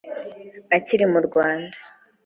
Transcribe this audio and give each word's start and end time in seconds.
Akiri 0.75 1.05
mu 1.13 1.19
Rwanda 1.27 1.77